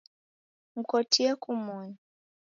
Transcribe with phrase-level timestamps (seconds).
[0.75, 1.95] Mkotie kumoni.